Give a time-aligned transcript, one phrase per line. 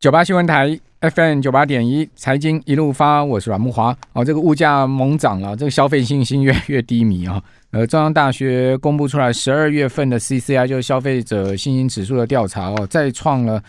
[0.00, 3.94] 九八新闻台 FM 九八点一，财经一路发，我是阮慕华。
[4.14, 7.42] 哦，这个物价猛涨了，这个消费信心越来越低迷啊。
[7.70, 13.62] 呃，中央大学公布出来十二月份的 CCI 就是消费者信心指数的调查哦，再创了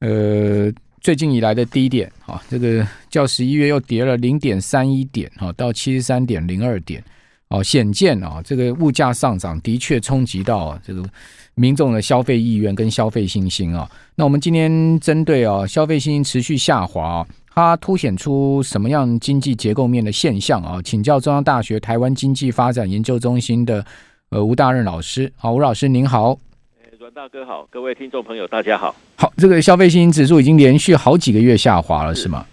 [0.00, 2.42] 呃最近以来的低点啊。
[2.48, 7.04] 这个较十一月又跌了零点三一点哈，到七十三点零二点。
[7.48, 11.04] 哦，显见啊，这个物价上涨的确冲击到这个
[11.54, 13.88] 民众的消费意愿跟消费信心啊。
[14.16, 20.80] 那我们今天针对啊消费信心持续下滑，它凸显出什么样经济结构面的现象啊？
[20.82, 23.84] 请教中央大学台湾经济发展研究中心的
[24.30, 25.32] 呃吴大任老师。
[25.36, 26.38] 好，吴老师您好。
[26.98, 28.94] 阮大哥好，各位听众朋友大家好。
[29.16, 32.46] 好，这个消费信心指数已经连续好几个月下滑了，是，是吗？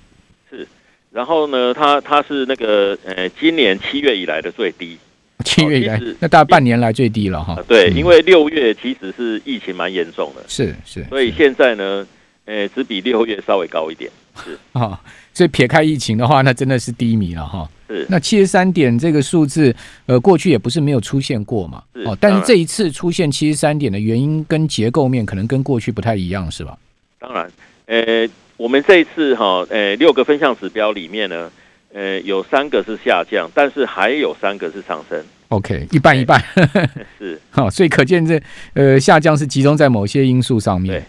[1.09, 4.97] 然后呢，它它是那个呃，今年七月以来的最低，
[5.41, 7.57] 七月以来，那大概半年来最低了哈。
[7.67, 12.05] 对，因为六月其实是疫情蛮严重的，是是，所以现在呢，
[12.45, 14.11] 呃，只比六月稍微高一点，
[14.43, 14.99] 是啊。
[15.33, 17.69] 所以撇开疫情的话，那真的是低迷了哈。
[17.87, 19.73] 是，那七十三点这个数字，
[20.05, 21.81] 呃，过去也不是没有出现过嘛。
[22.05, 26.77] 哦，但是这一次出现七十三点的原因跟结构面可能跟过去不太一样，是吧？
[27.19, 27.51] 当然，
[27.85, 28.29] 呃。
[28.57, 31.49] 我们这一次哈，呃，六个分项指标里面呢，
[31.93, 35.23] 呃，有三个是下降，但是还有三个是上升。
[35.49, 36.41] OK，一半一半，
[37.19, 38.41] 是好，所以可见这
[38.73, 41.01] 呃下降是集中在某些因素上面。
[41.01, 41.03] 对，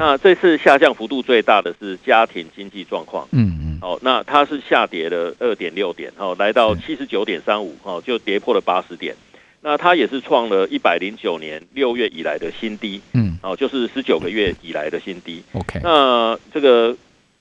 [0.00, 3.28] 那这次下降幅度最大的是家庭经济状况。
[3.30, 3.78] 嗯嗯。
[3.80, 9.14] 好，那它是下跌了二点六点，哦，来到七十九点三五，哦，就跌破了八十点。
[9.60, 15.42] 那它也是创了一百零九年六月以来的新低，嗯，哦，就是十九个月以来的新低。
[15.52, 16.94] OK，那这个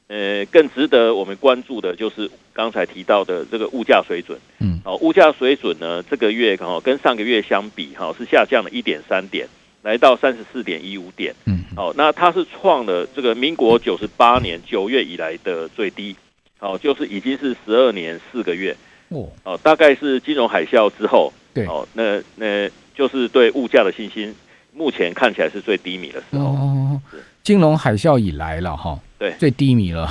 [0.07, 9.47] 呃，更值得我们关注的就是刚才提到的这个物价水准，嗯，哦，物价水准呢，这个月哈跟上个月相比哈是下降了一点三点，
[9.81, 16.15] 来到三十四点一五点，嗯，哦，那它是创了这个民国九十八年九月以来的最低，
[16.59, 18.75] 哦，就是已经是十二年四个月，
[19.43, 21.31] 哦，大概是金融海啸之后。
[21.53, 24.33] 对，哦，那那就是对物价的信心，
[24.73, 26.45] 目前看起来是最低迷的时候。
[26.45, 27.01] 哦，
[27.43, 30.05] 金融海啸以来了哈，对，最低迷了。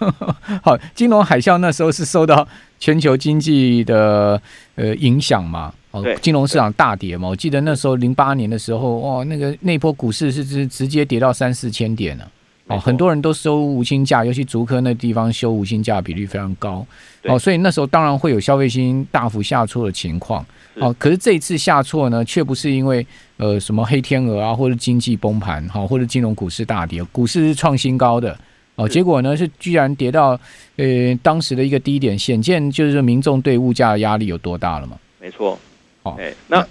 [0.64, 2.48] 好，金融海啸那时候是受到
[2.80, 4.40] 全球经济的
[4.76, 5.70] 呃影响嘛？
[5.90, 7.28] 哦，金融市场大跌嘛。
[7.28, 12.26] 我记得那时候零八年的时候，哇，那个那波股市是直直接跌到三四千点了。
[12.68, 16.84] 哦，很多人都收无薪假，尤其竹科那地方休无薪假比率非常高。
[17.24, 20.44] 哦，所以那时候当然会有消费信心大幅下挫的情况。
[20.74, 23.06] 哦，可是这一次下挫呢，却不是因为
[23.36, 28.36] 呃什么黑天鹅啊，或者经济崩盘哈，或者金融股市大跌，股市是创新高的
[28.74, 28.88] 哦。
[28.88, 30.38] 结果呢是居然跌到
[30.74, 34.98] 呃当时的一个低点，显见就是民众对物价的压力有多大了嘛？
[35.20, 35.58] 没错。
[36.02, 36.66] 哦，哎，那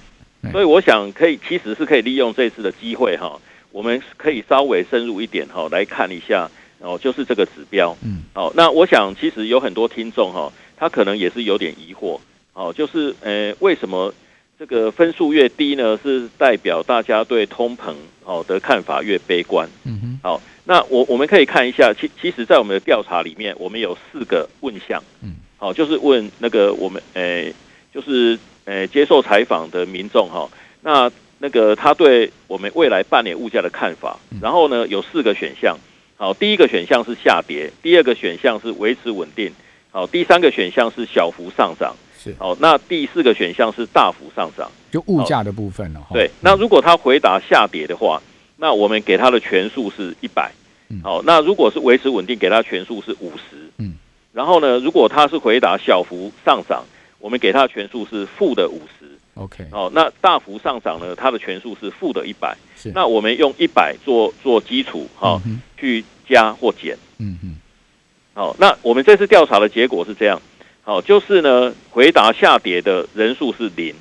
[0.52, 3.40] 所以我想可以，其实是可以利用这次的机会哈。
[3.76, 6.50] 我们可以稍微深入一点哈，来看一下
[6.80, 7.94] 哦，就是这个指标。
[8.06, 12.18] 嗯，好，那我想其实有很多听众哈，他可能也是有点疑惑，
[12.54, 14.14] 哦，就是呃，为什么
[14.58, 16.00] 这个分数越低呢？
[16.02, 17.94] 是代表大家对通膨
[18.24, 19.68] 哦的看法越悲观。
[19.84, 25.04] 嗯哼，好，那我我们可以看一下，其其实，在我们的调查里面，我们有四个问项。
[25.22, 27.52] 嗯，好，就是问那个我们呃，
[27.94, 30.50] 就是呃，接受采访的民众哈，
[30.82, 31.12] 那。
[31.38, 35.78] 那个他对我们未来半年物价的看法，然后呢，有四个选项，
[36.16, 39.52] 好，第一个选项是下跌，第二个选项是维持稳定，
[39.92, 46.02] 好，第三个选项是小幅上涨，是，好，那第四个选项是大幅上涨，就物价的部分了。
[46.14, 48.22] 对，那如果他回答下跌的话，
[48.56, 50.52] 那我们给他的权数是一百，
[51.04, 53.96] 好，那如果是维持稳定，给他权数是五十，嗯，
[54.32, 56.86] 然后呢，如果他是回答小幅上涨，
[57.20, 59.06] 我们给他的权数是负的五十。
[59.36, 61.14] OK，哦，那大幅上涨呢？
[61.16, 62.92] 它的权数是负的一百，是。
[62.96, 67.58] 那我们用一百做做基础，哈、哦嗯，去加或减，嗯嗯。
[68.34, 70.42] 好，那我们这次调查的结果是这样，
[70.84, 73.94] 好，就是呢，回答下跌的人数是零，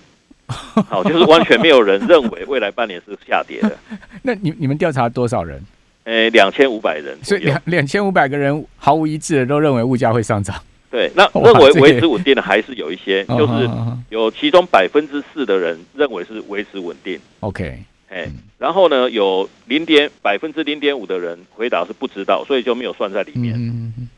[0.46, 3.76] 好，就是完全没有人认为未来半年是下跌的。
[4.22, 5.60] 那你你们调查多少人？
[6.04, 10.54] 诶，两千五百人，所以两两千五百个人毫无一致的都认为物价会上涨。
[10.94, 13.68] 对，那认为维持稳定的还是有一些， 就是
[14.10, 17.18] 有其中百分之四的人认为是维持稳定。
[17.40, 23.58] OK，哎，然后呢，有零点百分之零点五的人回答是不知道，所以就没有算在里面。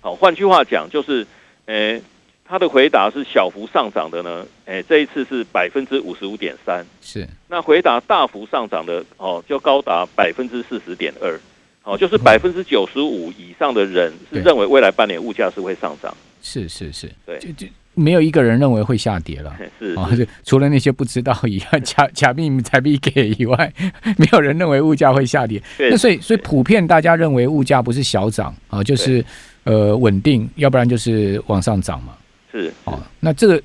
[0.03, 1.27] 好，换句话讲，就是，
[1.65, 2.03] 诶，
[2.45, 6.85] 他的回答是小幅上涨的呢，诶，这一次是百分之五十五点三。
[7.01, 11.41] 是，那回答大幅上涨的哦，就高达百分之四十点二。
[11.87, 16.13] 哦，就是百分之九十五以上的人是认为未来半年物价是会上涨。
[16.43, 19.57] 是是是，对，就就没有一个人认为会下跌了。
[19.79, 23.73] 是啊，就除了那些不知道以外， 假假币才币给以外，
[24.19, 25.63] 没有人认为物价会下跌。
[25.79, 29.25] 那所以所以普遍大家认为物价不是小涨啊，就是
[29.63, 32.15] 呃稳定，要不然就是往上涨嘛。
[32.51, 33.63] 是哦，那这个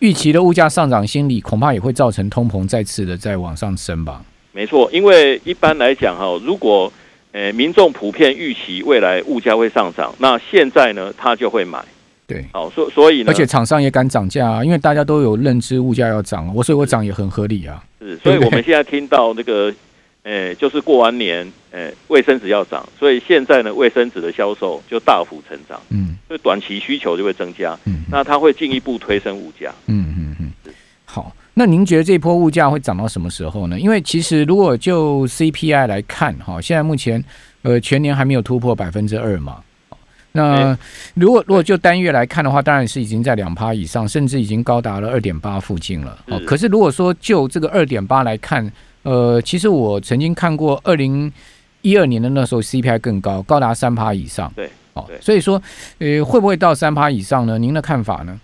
[0.00, 4.24] 预期的物价上涨心理，恐怕也会造成通膨再次的再往上升吧。
[4.50, 6.92] 没错，因为一般来讲哈，如果
[7.34, 11.84] 呃民众普遍预期未来物价会上涨，那现在呢他就会买。
[12.26, 17.84] 对，好，所所以呢，而且厂商也敢涨价啊，因为大家都有认知物价要涨，我所以我涨也很合理啊。
[18.00, 19.70] 是，所以我们现在听到那个，
[20.22, 30.23] 呃，就是过完年，呃，卫生纸要涨，所以现在呢，卫生纸的销售就大幅成长，嗯，所以短期需求就会增加，嗯，那它会进一步推升物价，嗯嗯
[31.54, 33.78] 那您觉得这波物价会涨到什么时候呢？
[33.78, 37.22] 因为其实如果就 CPI 来看，哈，现在目前
[37.62, 39.58] 呃全年还没有突破百分之二嘛。
[40.32, 40.76] 那
[41.14, 46.18] 如果如果就单月来看的话，当然是已经在两趴以上，甚至已经高达了二点八附近了。
[46.26, 48.68] 哦，可是如果说就这个二点八来看，
[49.04, 51.32] 呃，其实我曾经看过二零
[51.82, 54.52] 一二年的那时候 CPI 更高，高达三趴以上。
[54.56, 55.62] 对，哦，所以说，
[56.00, 57.56] 呃，会不会到三趴以上呢？
[57.56, 58.40] 您的看法呢？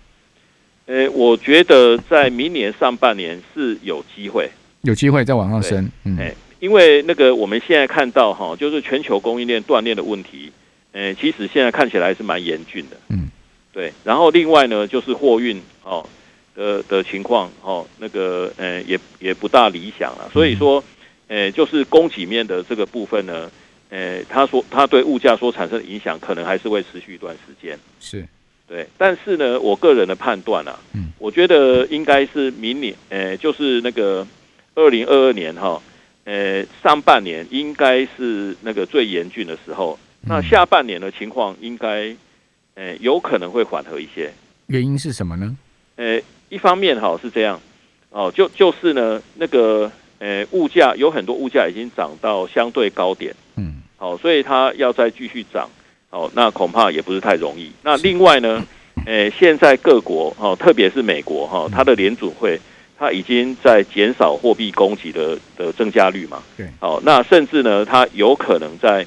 [0.85, 4.49] 呃，我觉得在明年上半年是有机会，
[4.81, 5.89] 有机会再往上升。
[6.03, 6.17] 嗯，
[6.59, 10.51] 因为那个我们现在看到哈，就是全球供应链断裂的问题。
[10.93, 13.29] 呃，其实现在看起来是蛮严峻的，嗯，
[13.71, 13.93] 对。
[14.03, 16.05] 然后另外呢，就是货运哦
[16.53, 20.29] 的的情况哦，那个呃也也不大理想了。
[20.33, 20.83] 所以说，
[21.29, 23.49] 呃，就是供给面的这个部分呢，
[23.89, 27.79] 呃，他说他对物价所产生的影响，可能还是会持续一段时间。
[28.01, 28.27] 是，
[28.71, 28.87] 对。
[28.97, 34.25] 但是呢，我个人的判断啊，嗯，我觉得应该是明年，呃，就是那个
[34.75, 35.81] 二零二二年哈，
[36.23, 39.99] 呃，上半年应该是那个最严峻的时候。
[40.23, 42.15] 那下半年的情况应该，
[42.75, 44.31] 呃，有可能会缓和一些。
[44.67, 45.57] 原因是什么呢？
[45.97, 47.59] 呃，一方面哈是这样，
[48.11, 55.67] 哦，就就是呢，那个呃，物价有很多物价已经涨到相对高点，嗯，好，所以它要再继续涨，
[56.11, 57.71] 哦，那恐怕也不是太容易。
[57.83, 58.63] 那另外呢，
[59.07, 62.59] 呃，现在各国哦，特别是美国哈，它的联准会
[62.99, 69.05] 它已经在减少货币供给的的增加率嘛，对，哦，那甚至呢，它有可能在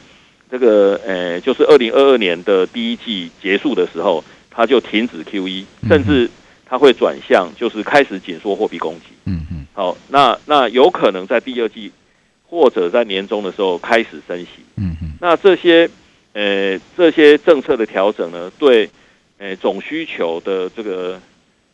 [0.51, 6.29] 这个呃，就是二零二二年的第一季结束的时候，它就停止 QE，甚至
[6.67, 9.07] 它会转向，就是开始紧缩货币供给。
[9.27, 9.67] 嗯嗯。
[9.75, 11.91] 好，那那有可能在第二季
[12.49, 14.49] 或者在年终的时候开始升息。
[14.77, 15.13] 嗯嗯。
[15.21, 15.89] 那这些
[16.35, 18.91] 呃这些政策的调整呢，对
[19.39, 21.19] 呃总需求的这个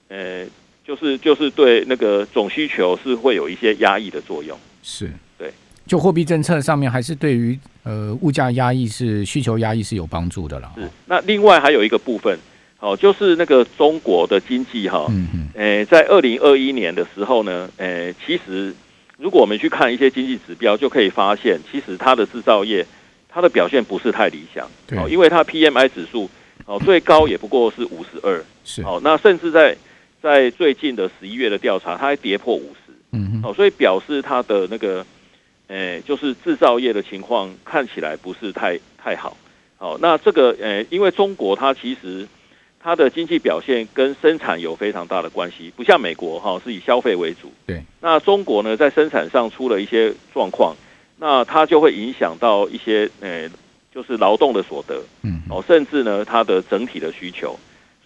[0.08, 0.46] 呃，
[0.84, 4.56] 就是就是对那个总需求是会有一些压抑的作用。
[4.82, 5.10] 是。
[5.36, 5.52] 对。
[5.86, 10.70] 就货币政策上面，还是对于呃物价压抑是需求压抑是有帮助的了。
[10.76, 10.88] 是。
[11.06, 12.38] 那另外还有一个部分，
[12.78, 18.72] 哦，就是那个中国的经济哈，嗯嗯，呃，在二零二一年的时候呢，呃，其实
[19.18, 22.86] 如果我们去看一些经济指标，就可以发现，其实它的制造业
[23.30, 24.68] 它的表现不是太理想。
[24.86, 24.98] 对。
[24.98, 26.28] 哦，因为它 PMI 指数
[26.66, 28.44] 哦最高也不过是五十二。
[28.64, 28.82] 是。
[28.82, 29.76] 哦，那甚至在
[30.22, 32.92] 在最近的十一月的调查，它还跌破五十。
[33.12, 33.40] 嗯。
[33.44, 35.06] 哦，所以表示它的那个。
[35.72, 39.36] 诶，就是制造业的情况看起来不是太太好。
[39.76, 42.26] 好，那这个诶，因为中国它其实
[42.80, 47.52] 它的经济表现跟生产有非常大的关系，不像美国哈是以消费为主。
[47.68, 47.80] 对。
[48.00, 50.74] 那中国呢，在生产上出了一些状况，
[51.20, 53.48] 那它就会影响到一些诶，
[53.94, 55.00] 就是劳动的所得。
[55.22, 55.42] 嗯。
[55.50, 57.56] 哦，甚至呢，它的整体的需求。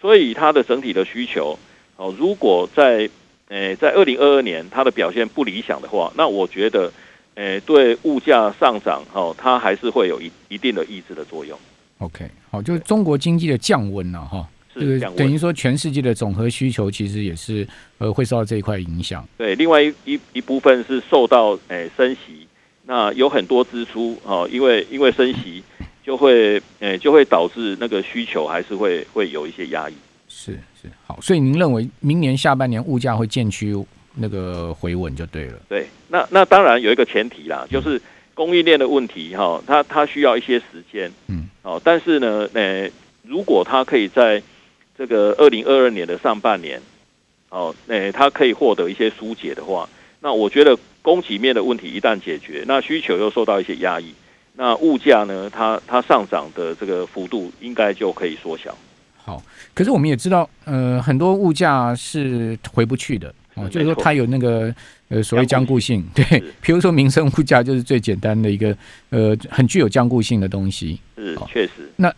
[0.00, 1.58] 所以它的整体的需求，
[1.96, 3.08] 哦，如果在
[3.48, 6.92] 诶在二零二二年它的表现不理想的话，那我觉得。
[7.36, 11.58] 诶，对物价上涨，哦，它还是会有一一定的抑制的作用。
[11.98, 17.66] OK，好，就是中国经济的降温了，哈，是等于说全世界的总和需求其实也是
[17.98, 19.26] 呃会受到这一块影响。
[19.36, 22.46] 对，另外一一一部分是受到诶升息，
[22.86, 25.62] 那有很多支出，哦，因为因为升息
[26.02, 29.94] 就会诶就会导致那个需求还是会会有一些压抑。
[30.28, 33.74] 是是，好，所以您认为明年下半年物价会渐趋？
[34.16, 35.54] 那个回稳就对了。
[35.68, 38.00] 对，那那当然有一个前提啦，就是
[38.32, 41.10] 供应链的问题哈，它它需要一些时间。
[41.26, 41.48] 嗯。
[41.62, 42.88] 哦，但是呢，呃，
[43.22, 44.40] 如果它可以在
[44.96, 46.80] 这个二零二二年的上半年，
[47.48, 49.88] 哦，呃，它可以获得一些疏解的话，
[50.20, 54.14] 那我觉得供给面的问题一旦解决，那需求又受到一些压抑，
[54.54, 58.74] 那物价呢，它它上涨的这个幅度应该就可以缩小。
[59.14, 59.42] 好，
[59.74, 63.32] 可是我们也知道，呃，很多物价是回不去的。
[63.56, 64.74] 哦，就是说它有那个
[65.08, 66.24] 呃所谓僵固性，对，
[66.62, 68.76] 比如说民生物价就是最简单的一个
[69.10, 71.70] 呃很具有僵固性的东西，是确实。
[71.96, 72.12] 那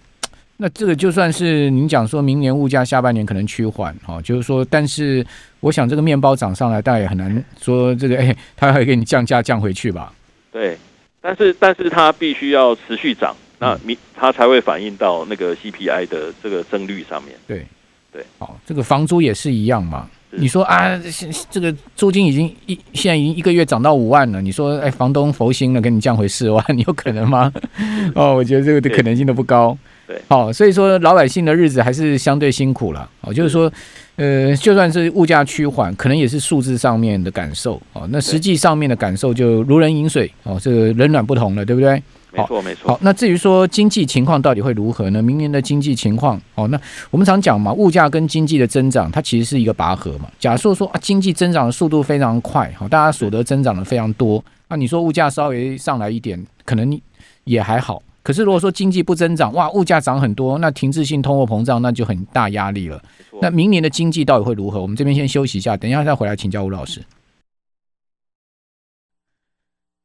[0.59, 5.25] 那这个就算是您讲说明年物价下半年可能趋缓，哈，就是说，但是
[5.61, 10.13] 我想这个面包涨上来，大家也很难说这个，哎，它还会给你降价降回去吧？
[10.51, 10.79] 对，
[11.21, 17.35] 但是但是它必须要持续涨，那明它才会反映到那个 CPI 的这个增率上面。
[17.47, 17.67] 对
[18.11, 20.09] 对，好，这个房租也是一样嘛。
[20.31, 20.99] 你说啊，
[21.51, 24.41] 这个租金已经一现在已经一个月涨到五万了。
[24.41, 27.53] 你说，哎，房东佛心了，给你降回四万，你 有可能吗？
[28.15, 29.77] 哦，我觉得这个的可能性都不高。
[30.07, 33.09] 对，好，所以说老百姓的日子还是相对辛苦了。
[33.23, 33.71] 哦，就是说，
[34.15, 37.81] 呃，就算是物价趋缓，可能也是数字上面的感受。
[37.93, 40.31] 哦，那实际上面的感受就如人饮水。
[40.45, 42.01] 哦，这个冷暖不同了，对不对？
[42.31, 42.89] 没错，没错。
[42.89, 45.23] 好，那至于说经济情况到底会如何呢？
[45.23, 46.79] 明年的经济情况，哦，那
[47.11, 50.29] 我们常讲嘛，物价跟经济的增长，它其实是一个拔河嘛。
[50.39, 57.01] 假设说啊，经济增长的速度非常快，好，大家所得增长的非常多，那你说物价稍微上来一点，可能
[57.45, 58.03] 也还好。
[58.27, 63.01] 可是如果说经济不增长，哇，物价涨很多，那停滞性通货膨胀那就很大压力了。
[63.41, 64.83] 那明年的经济到底会如何？
[64.83, 67.01] 我们这边先休息一下，等一下再回来请教吴老师。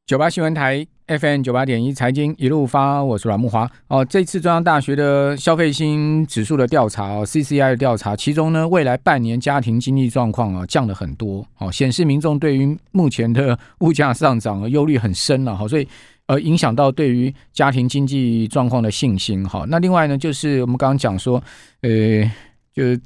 [0.06, 3.68] 九八新闻台 FM 九八点一财经一路发，我是阮木华。
[3.88, 15.88] 哦，这次中央大学的消费心指数的调查哦，CCI 的调查，其中呢，未来半年家庭经济状况啊降了很多，哦，显示民众对于目前的物价上涨忧虑很深了，哈，所以
[16.26, 19.64] 呃，影响到对于家庭经济状况的信心，哈。
[19.68, 21.42] 那另外呢，就是我们刚刚讲说，
[21.82, 22.30] 呃，
[22.72, 23.00] 就是。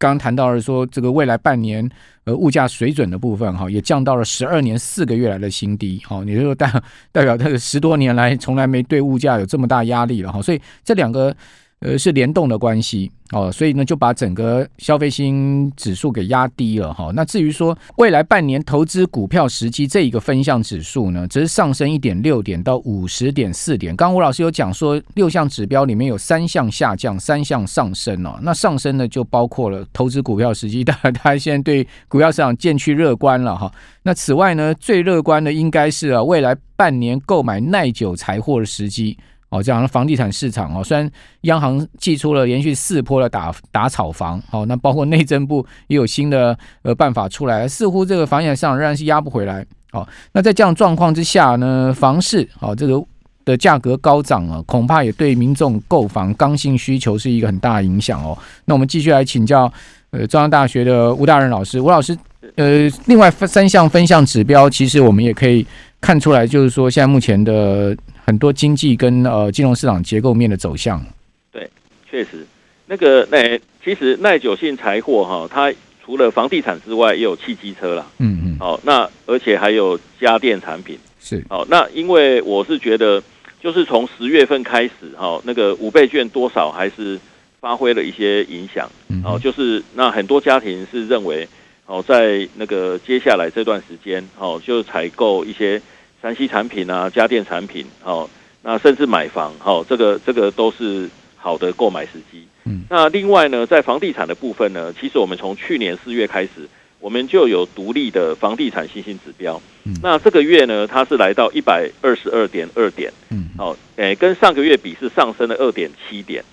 [0.00, 1.90] 刚刚谈到了说，这个未来半年
[2.22, 6.72] 呃物价水准的部分哈，也降到了十二年四个月来的新低，哈，也就是说代
[7.10, 11.36] 代表这个十多年来从来没对物价有这么大压力了哈，所以这两个。
[11.80, 17.12] 呃，是联动的关系哦，所以呢，就把整个消费心指数给压低了哈。
[17.14, 23.94] 那至于说未来半年投资股票时机这一个分项指数呢，只是上升一点六点到五十点四点。
[23.94, 28.36] 刚刚吴老师有讲说，六项指标里面有三项下降，三项上升哦。
[28.42, 33.72] 那上升呢，就包括了投资股票时机，大家现在对股票市场渐趋乐观了哈。
[34.02, 39.16] 那此外呢，最乐观的应该是啊，未来半年购买耐久财货的时机。
[39.50, 41.10] 哦，这样的房地产市场哦，虽然
[41.42, 49.64] 央行祭出了连续四波的打打炒房，哦，那包括内政部也有新的呃办法出来，似乎这个房地产市场仍然是压不回来。
[49.92, 53.02] 哦，那在这样状况之下呢，房市哦这个
[53.46, 58.36] 的价格高涨啊，恐怕也对民众购房刚性需求是一个很大的影响哦。
[58.66, 59.72] 那我们继续来请教
[60.10, 62.14] 呃中央大学的吴大任老师，吴老师，
[62.56, 65.66] 呃，另外三项分项指标，其实我们也可以
[66.00, 67.96] 看出来，就是说现在目前的。
[68.28, 71.02] 很多经济跟呃金融市场结构面的走向，
[71.50, 71.66] 对，
[72.10, 72.46] 确实，
[72.84, 75.72] 那个那其实耐久性财货哈，它
[76.04, 83.22] 除了房地产之外，也有汽机车啦，嗯嗯，好，那而且还有家电产品，是，好，那因为我是觉得，
[83.62, 87.18] 就是从十月份开始哈，那个五倍券多少还是
[87.60, 88.86] 发挥了一些影响，
[89.24, 91.48] 哦，就是那很多家庭是认为，
[91.88, 95.82] 哦，在那个接下来这段时间，哦，就采购一些。
[96.20, 98.28] 山西产品啊，家电产品，哦，
[98.62, 102.44] 那甚至买房，哦，这个这个都是好的购买时机。
[102.64, 106.68] 嗯，那另外呢，在房地产的部分呢，其实我们从去年四月开始，
[106.98, 109.62] 我们就有独立的房地产信心指标。
[109.84, 113.12] 嗯，那这个月呢，它是来到一百二十二点二点。
[113.30, 116.44] 嗯，好，诶，跟上个月比是上升了二点七点。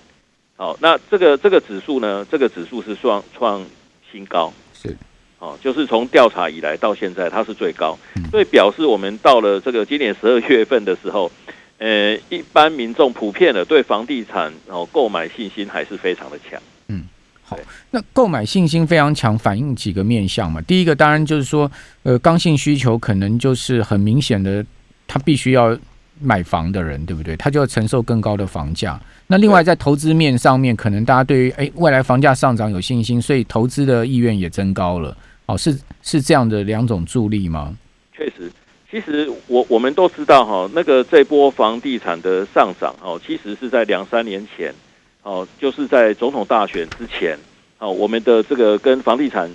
[0.54, 3.66] 好，那这个这个指数呢，这个指数是创创
[4.12, 4.54] 新高。
[5.38, 5.44] 是。
[5.44, 7.96] 哦，就是从调查以来到现在，它是最高，
[8.30, 11.30] 所以表示我们到了这个今年十二月份的时候，
[11.76, 16.58] 呃，一般民众普遍的对房地产然后购买信心还是非常的强。
[16.88, 17.04] 嗯，
[17.44, 17.58] 好，
[17.90, 20.58] 那购买信心非常强，反映几个面向嘛。
[20.62, 21.70] 第一个当然就是说，
[22.02, 24.64] 呃，刚性需求可能就是很明显的，
[25.06, 25.78] 他必须要
[26.18, 27.36] 买房的人，对不对？
[27.36, 28.98] 他就要承受更高的房价。
[29.26, 35.14] 那另外在投资面上面，可能大家对于诶未来房价上涨有信心，所以投资的意愿也增高了。
[35.46, 37.76] 哦，是是这样的两种助力吗？
[38.12, 38.50] 确实，
[38.90, 44.74] 其实我我们都知道哈，那个这波房地产的上涨哦，其实是在两三年前
[45.22, 47.38] 哦，就是在总统大选之前
[47.78, 49.48] 哦，我们的这个跟房地产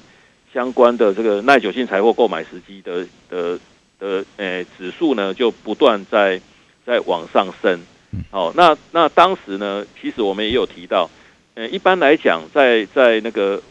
[0.53, 3.59] 相关的这个耐久性财货购买时机的的
[3.99, 6.39] 的诶指数呢，就不断在
[6.85, 7.79] 在往上升。
[8.29, 11.09] 哦，那那当时呢，其实我们也有提到，
[11.55, 13.61] 呃，一般来讲，在在那个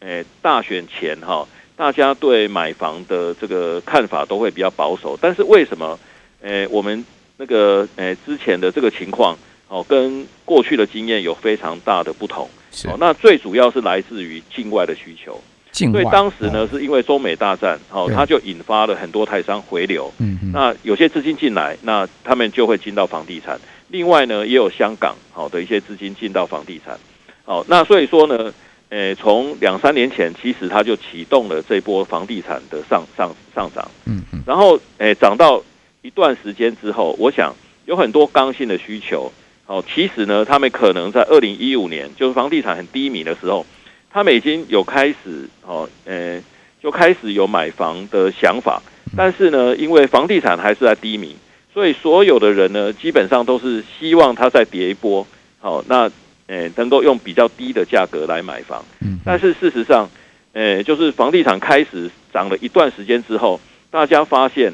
[0.00, 1.46] 诶大选前哈。
[1.78, 5.96] 大家对买房的这个看法都会比较保守，但是为什么？
[6.42, 7.04] 诶，我们
[7.36, 12.50] 那个诶之前的这个情况哦，跟过去的经验有非常大的不同。
[12.72, 15.40] 是哦，那最主要是来自于境外的需求。
[15.72, 20.12] 所以当时呢，是因为中美大战，哦，它就引发了很多台商回流。
[20.18, 20.50] 嗯嗯。
[20.52, 23.56] 那有些资金进来，那他们就会进到房地产。
[23.88, 26.98] 另外呢，也有香港好的一些资金进到房地产。
[27.44, 28.52] 好，那所以说呢，
[28.90, 33.90] 诶，从两三年前，其实它就启动了这波房地产的上上上涨。
[34.06, 34.42] 嗯嗯。
[34.46, 35.62] 然后，诶，涨到
[36.02, 37.54] 一段时间之后，我想
[37.86, 39.30] 有很多刚性的需求。
[39.66, 43.66] 哦，其实呢，他们可能在二零一五年，就是房地产很低迷的时候，
[44.10, 46.42] 他们已经有开始哦，诶，
[46.82, 48.82] 就开始有买房的想法。
[49.14, 51.36] 但是呢，因为房地产还是在低迷，
[51.74, 55.26] 所以所有的人呢，基本上都是希望它再跌一波，
[55.60, 56.10] 好，那
[56.48, 58.84] 呃，能够用比较低的价格来买房。
[59.24, 60.10] 但是事实上，
[60.52, 64.72] 呃，就是房地产开始涨了一段时间之后，大家发现，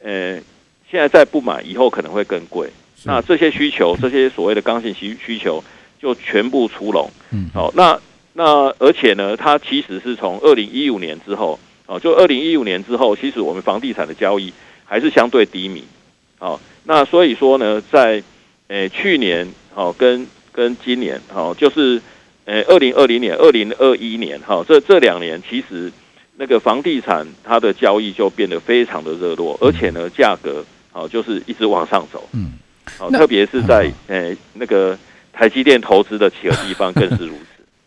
[0.00, 0.34] 呃，
[0.88, 2.70] 现在再不买，以后可能会更贵。
[3.04, 5.62] 那这些需求，这些所谓的刚性需需求，
[6.00, 7.10] 就全部出笼。
[7.30, 7.98] 嗯，好，那
[8.34, 8.44] 那
[8.78, 14.52] 而且呢，它其实是从二零一五年之后，哦，就二零一五年之后，其实我们房地产的交易
[14.84, 15.84] 还是相对低迷。
[16.38, 18.22] 哦，那所以说呢，在
[18.68, 22.00] 诶去年，哦，跟跟今年，哦，就是
[22.46, 25.92] 呃二零二零年、二零二一年，哈，这这两年其实
[26.38, 32.26] 那个房地产它的交易就变得非常的热络，而且呢，价格，哦，就是一直往上走。
[32.32, 32.54] 嗯。
[32.96, 34.96] 好，特别是在呃那个
[35.32, 37.34] 台积电投资的几个地方更是如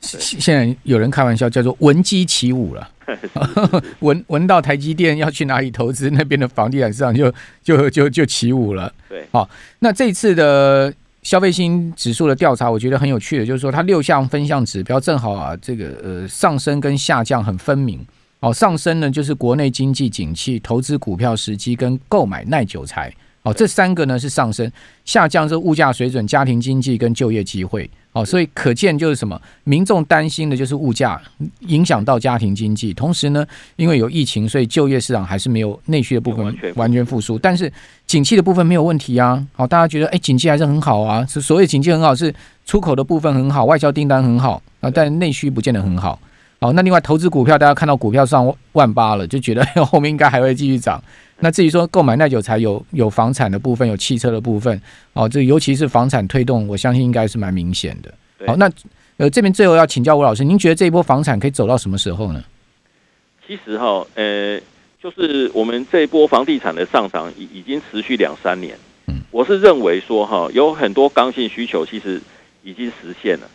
[0.01, 0.19] 此。
[0.19, 2.89] 现在有人开玩笑叫做“闻鸡起舞”了，
[3.99, 7.33] 闻闻到台积电要去哪里投资，那边的房地产市场就
[7.63, 8.93] 就就就起舞了。
[9.07, 9.49] 对，好，
[9.79, 17.99] 那这次的消费信指数的调查，我觉得很有趣的，就是说它六项分项指标正好啊，这个呃上升跟下降很分明。
[18.39, 23.13] 哦，上升呢就是国内经济景气、投资股票时机跟购买耐久财。
[23.49, 24.71] 哦，这三个呢是上升，
[25.05, 27.89] 下降是物价水准、家庭经济跟就业机会。
[28.11, 29.39] 哦，所以可见就是什么？
[29.63, 31.21] 民众担心的就是物价
[31.61, 37.71] 影响到家庭经济，同时呢，因为有疫情，所以就业市场还是没有内需的部分完全复苏，但是
[38.07, 39.45] 景气的部分没有问题啊。
[39.53, 41.25] 好，大家觉得哎，景气还是很好啊。
[41.27, 42.33] 是所谓景气很好，是
[42.65, 46.19] 出口的部分很好，外销订单很好啊，但内需不见得很好。
[46.59, 51.01] 好，那另外投资股票，大家看到股票上万八了，就觉得 后面应该还会继续涨。
[51.41, 54.81] 那至于说购买耐久材有有房产的部分，有汽车的部分，
[55.13, 58.13] 哦，这尤其是房产推动，我相信应该是蛮明显的。
[58.45, 58.69] 好，那
[59.17, 62.43] 呃这边最后要请教吴老师，您觉得这一波房产可以走到什么时候呢？
[63.47, 64.59] 其实哈，呃，
[65.01, 68.77] 就是我们这一波房地产的上涨已已经持续两三年。
[69.07, 72.21] 嗯，我是认为说哈，有很多刚性需求其实
[72.63, 73.47] 已经实现了。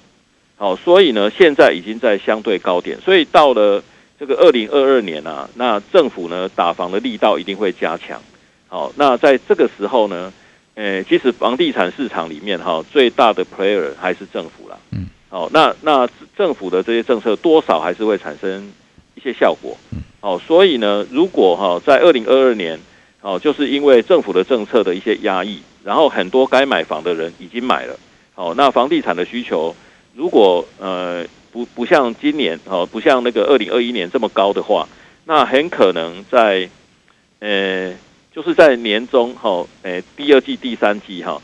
[0.57, 3.83] 好，所以呢，现在已经在相对高点，所以到了。
[4.19, 8.23] 这个二零二二年啊，那政府呢打房的力道一定会加强。
[8.69, 10.33] 好，那在这个时候呢，
[10.77, 14.79] 诶，其实房地产市场里面哈，最大的 player 还是政府啦。
[14.93, 15.07] 嗯。
[15.29, 18.73] 好，那那政府的这些政策多少还是会产生
[19.17, 19.77] 一些效果。
[19.93, 19.99] 嗯。
[20.21, 22.79] 好，所以呢，如果哈在二零二二年，
[23.21, 27.99] 哦，就是因为政府的政策的一些压抑，然后很多该买房的人已经买了。
[28.33, 29.75] 好，那房地产的需求
[30.15, 31.27] 如果呃。
[31.55, 34.89] 不不像今年哦，不像那个二零二一年这么高的话，
[35.25, 36.69] 那很可能在，
[37.39, 37.95] 呃，
[38.35, 41.41] 就是在年中哈，呃，第二季、第三季哈，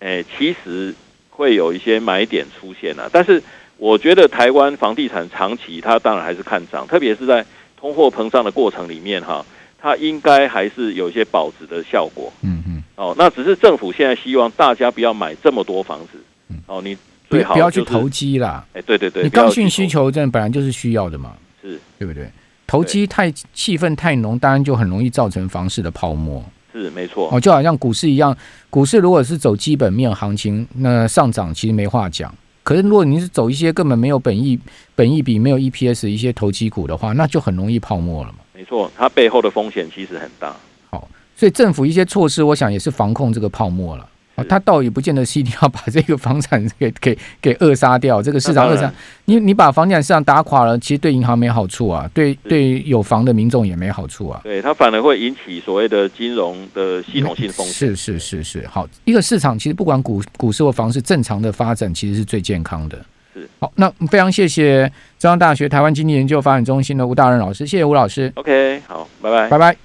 [0.00, 0.94] 呃，其实
[1.30, 3.08] 会有一些买点出现了。
[3.10, 3.42] 但是
[3.78, 7.42] 我觉得台湾房地产长期它当然还是看涨，特别是在
[7.74, 9.46] 通货膨胀的过程里面哈，
[9.80, 12.30] 它应该还是有一些保值的效果。
[12.42, 12.84] 嗯嗯。
[12.96, 16.18] 哦，那只是政府现在希望大家不要买这么多房子。
[16.66, 16.98] 哦，你。
[17.28, 18.64] 不不要去投机啦！
[18.74, 21.32] 哎，对对对，你刚性需求真的本来就是需要的嘛，
[21.62, 22.28] 是对不对？
[22.66, 26.44] 投机太气氛太浓，当然就很容易造成房市的泡沫。
[26.72, 28.36] 是没错哦，就好像股市一样，
[28.68, 32.34] 股市如果是走基本面行情，那上涨其实没话讲。
[32.62, 34.58] 可是如果你是走一些根本没有本意、
[34.94, 38.38] 本意比没有 EPS 一些投机股的话，那就很容易泡沫了嘛。
[38.54, 40.56] 没错，它背后的风险其实很大。
[40.90, 41.06] 好，
[41.36, 44.08] 所以政府一些措施，我想也是防控这个泡沫了。
[44.34, 48.92] 啊，他倒也不见得是一定要把这个房产给给给扼杀掉，这个市场扼杀。
[49.26, 54.40] 你你把房地产市场打垮了，其实对银行没好处啊，对对有房的民众也没好处啊。
[54.42, 57.88] 对，它反而会引起所谓的金融的系统性风险。
[57.88, 62.98] 是是是是，好，一个市场其实不管股股市或房市正常的发展，其实是最健康的。
[63.32, 68.32] 是好，那非常谢谢中央大学台湾经济研究发展中心的吴大任老师，谢谢吴老师。
[68.34, 69.83] OK，好，拜拜，拜拜。